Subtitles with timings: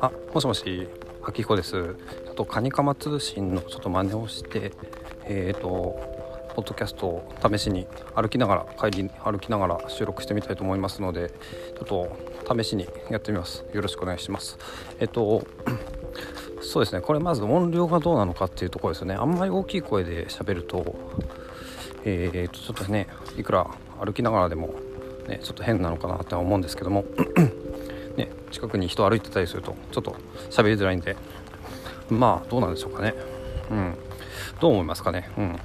[0.00, 0.88] あもしもし
[1.22, 1.70] あきこです。
[1.70, 4.72] ちょっとカニカマ通信のちょっと真似をして
[5.24, 5.98] えっ、ー、と
[6.54, 13.64] ポッドキャストを試しに歩きながら帰り歩きながら収録してみたいと思いますのでちょっと試しにやってみます。
[13.72, 14.58] よろしくお願いします。
[15.00, 15.46] えっ、ー、と
[16.60, 17.00] そうですね。
[17.00, 19.14] これまず音量がどうなのかっていうところですよね。
[19.14, 20.94] あんまり大きい声で喋ると
[22.04, 23.08] えー、とちょっとね
[23.38, 23.66] いくら
[24.04, 24.74] 歩きながらでも
[25.28, 27.04] ねちょっと変なのかなって思うんですけども
[28.16, 30.16] ね、近くに人歩いてたりするとちょっと
[30.50, 31.16] 喋りづらいんで
[32.10, 33.14] まあどうなんでしょうかね。
[33.70, 33.94] うん。
[34.60, 35.30] どう思いますかね。
[35.36, 35.58] うん。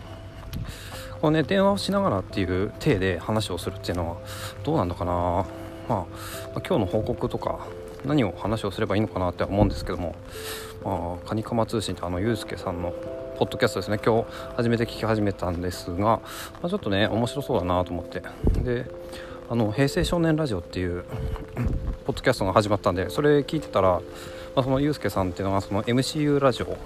[1.21, 4.17] このね電話をしながらっていう体で話をするっていうのは
[4.63, 5.45] どうなんのかな、ま
[5.89, 6.05] あ、まあ、
[6.55, 7.59] 今日の報告とか
[8.05, 10.15] 何を話をすればいいのかなって思うんですけども、
[10.83, 12.93] まあ、カニカマ通信ってあのゆうすけさんの
[13.37, 13.99] ポッドキャストですね。
[14.03, 16.21] 今日初めて聞き始めたんですが、ま
[16.63, 18.21] あ、ちょっとね面白そうだなと思って。
[18.61, 18.85] で
[19.49, 21.03] あの平成少年ラジオっていう
[22.05, 24.01] ポッドキャストが始まったんでそれ聞いてたら、
[24.55, 26.77] まあ、そのゆうすけさんっていうのがその MCU ラジオ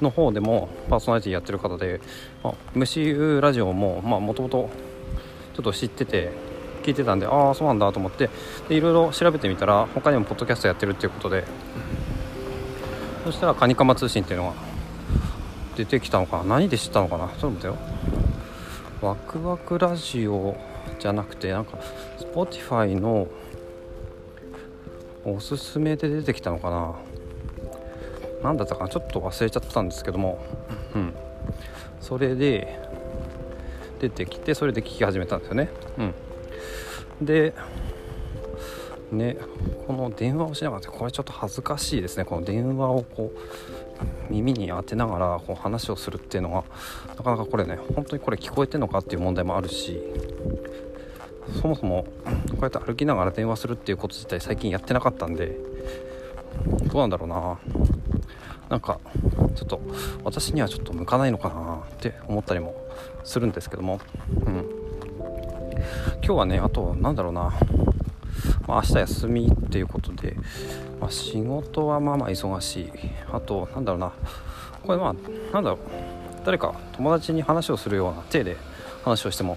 [0.00, 2.00] の方でもパーソナリティやってる方で、
[2.42, 4.68] まあ、MCU ラジオももともと
[5.54, 6.32] ちょっと知ってて
[6.86, 8.30] 聞いてたんでああそうなんだと思って
[8.70, 11.44] いろいろ調べてみたら他にもポッドキャストやってるっていうことで。
[13.24, 14.54] そしたらカニカマ通信っていうのが
[15.76, 16.44] 出てきたのかな？
[16.44, 17.26] 何で知ったのかな？
[17.26, 17.76] ちょっと待ってよ。
[19.02, 20.56] ワクワクラジオ
[21.00, 21.76] じゃなくてなんか
[22.20, 23.26] Spotify の
[25.24, 26.94] おすすめで出てきたのかな？
[28.44, 28.88] 何だったかな？
[28.88, 30.38] ちょっと忘れちゃったんですけども。
[30.94, 31.12] うん。
[32.00, 32.78] それで
[33.98, 35.68] 出てきてそれで聞き始めたんですよね。
[35.98, 36.14] うん。
[37.20, 37.54] で
[39.12, 39.36] ね
[39.86, 42.24] この電話をしながらこれちょっと恥ずかしいですね。
[42.24, 46.64] この電話をこう耳に当てながらこう話をするっていうのは
[47.16, 50.02] なかなかこれね本当にこれ聞こえてるのかっていう問題もあるし
[51.60, 52.04] そもそも
[52.50, 55.56] こうやって歩きながら電話するっていうこと自体最近やってなかったんで
[56.92, 57.58] どうなんだろうな。
[58.68, 58.98] なんか
[59.54, 59.80] ちょっと
[60.24, 62.74] 私にはちょっと向かないのかなって思ったりも
[63.22, 64.00] するんですけども、
[64.44, 64.75] うん、
[66.26, 67.52] 今日はねあとなんだろうな、
[68.66, 70.34] まあ、明日休みっていうことで、
[71.00, 72.90] まあ、仕事はまあまあ忙しい。
[73.32, 74.12] あとなんだろうな。
[74.84, 75.14] これまあ
[75.54, 75.78] なんだろう。
[76.44, 78.56] 誰か友達に話をするような体で
[79.04, 79.56] 話をしても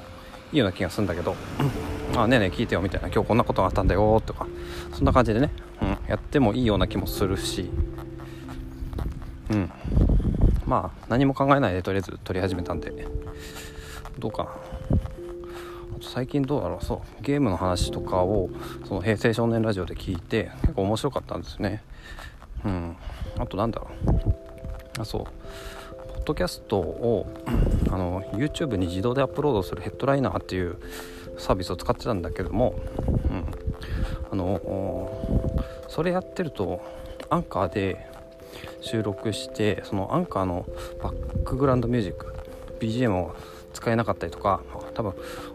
[0.53, 1.35] いいような気がするんだけど
[2.15, 4.45] 「あねえねえ聞いてよ」みたいな「今日こんなことがあったんだよ」とか
[4.93, 5.49] そんな感じでね、
[5.81, 7.71] うん、やってもいいような気もするし。
[9.49, 9.71] うん。
[10.67, 13.07] まあ何も考えないでとりあえず撮り始めたんで。
[14.19, 14.49] どうか。
[14.91, 14.98] な
[16.01, 16.85] 最近どうだろう。
[16.85, 18.49] そうゲームの話とかを
[18.87, 21.83] その平成少年ラジオで聞いて結構面白かったんですね。
[22.65, 22.95] うん。
[23.37, 25.01] あとなんだろう。
[25.01, 25.23] あそう。
[25.23, 27.27] ポッドキャストを
[27.91, 30.77] あの YouTube に自動でアップロードするヘッドライナーっていう
[31.37, 32.75] サービスを使ってたんだけども、
[33.29, 33.45] うん、
[34.31, 34.61] あの
[35.87, 36.81] それやってると
[37.29, 38.07] アンカーで
[38.81, 40.65] 収録してそのアンカーの
[41.01, 42.33] バックグラウンドミュージック
[42.79, 43.35] BGM を
[43.73, 44.61] 使えなかったりとか
[44.99, 45.13] 多分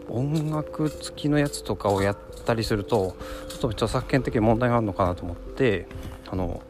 [0.09, 3.15] 音楽付きのやつとかをやったりすると
[3.47, 5.85] ちょっと著作権的に問題があるのかなと思って
[6.27, 6.63] あの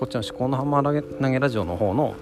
[0.00, 2.16] こっちの思考のハンマー投げラジオの方の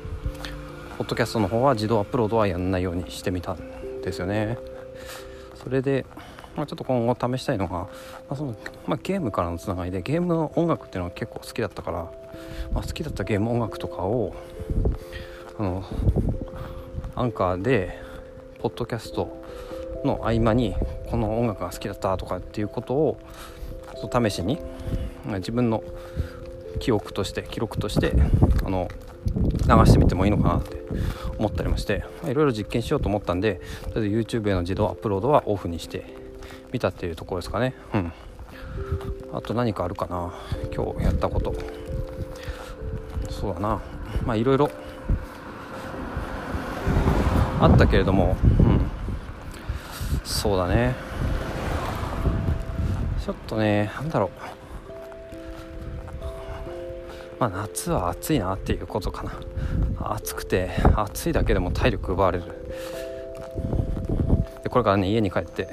[0.99, 4.59] ポッドキャストの方は自動アップロードはやんないようにしてみたんですよね。
[5.55, 6.05] それで、
[6.57, 7.89] まあ、ちょっと今後試したいのが、ま
[8.31, 8.55] あその
[8.87, 12.13] まあ、ゲームからのつながりでゲームの音楽っていうのは結構好きだったから、
[12.73, 14.35] まあ、好きだったゲーム音楽とかを
[15.59, 15.85] あの
[17.19, 17.99] アンカーで
[18.61, 19.43] ポッドキャスト
[20.05, 20.77] の合間に
[21.11, 23.19] この音楽が好きだったとかっていうことを
[24.13, 24.61] 試しに
[25.27, 25.83] 自分の
[26.79, 28.13] 記憶として記録として
[28.65, 28.89] あの
[29.35, 30.81] 流してみてもいいのかなって
[31.39, 33.61] 思ったりもしていろいろ実験しようと思ったんで
[33.93, 36.07] とりあえず YouTube への自動アップロードはオフにして
[36.73, 37.75] みたっていうところですかね。
[37.95, 38.13] うん。
[39.33, 40.33] あと何かあるかな。
[40.73, 41.53] 今日やったこと。
[43.29, 43.81] そうだな。
[44.25, 44.71] まあいろいろ
[47.61, 48.37] あったけれども。
[48.61, 48.91] うん。
[50.25, 50.95] そうだね。
[53.25, 54.31] ちょっとねなんだろう。
[57.41, 59.33] まあ、夏は暑いなっていうことかな。
[60.01, 62.45] 暑くて暑いだけでも体力奪われる。
[64.63, 65.69] でこれからね家に帰って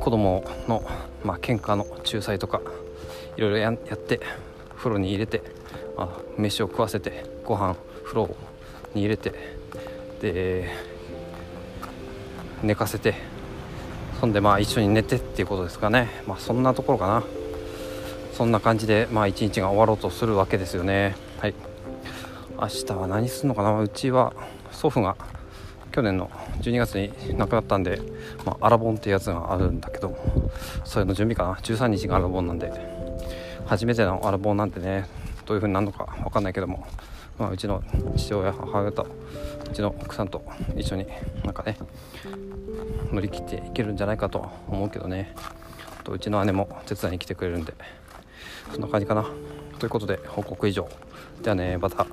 [0.00, 0.82] 子供の
[1.24, 2.60] まあ喧嘩の仲裁とか
[3.36, 4.20] いろいろやって
[4.76, 5.42] 風呂に入れて、
[5.96, 6.08] まあ、
[6.38, 8.36] 飯を食わせてご飯風呂
[8.94, 9.32] に入れて
[10.22, 10.70] で
[12.62, 13.14] 寝かせて
[14.20, 16.08] そんでまあ一緒に寝てっていうことですかね。
[16.28, 17.24] まあそんなところかな。
[18.32, 21.16] そんな感じでまあ一日が終わろうとするわけですよね。
[21.38, 21.54] はい。
[22.58, 23.80] 明日は何するのかな。
[23.80, 24.32] うちは
[24.70, 25.16] 祖父が
[25.90, 26.30] 去年の
[26.60, 28.00] 12月に亡くなったんで、
[28.46, 30.16] まあ、アラボンってやつがあるんだけど
[30.84, 31.54] それの準備かな。
[31.54, 32.72] 13日がアラボンなんで
[33.66, 35.06] 初めてのアラボンなんてね
[35.46, 36.86] どういう風になるのか分かんないけども、
[37.38, 37.82] まあ、うちの
[38.16, 39.06] 父親母親と
[39.70, 40.44] うちの奥さんと
[40.76, 41.06] 一緒に
[41.44, 41.76] なんかね
[43.12, 45.34] 乗り切っていけるんじゃないかと思うけどね。
[46.04, 47.74] とうちの姉も手伝いに来てくれるんで
[48.72, 49.24] そんな感じかな。
[49.78, 50.88] ということで報告以上。
[51.42, 52.06] じゃあねまた。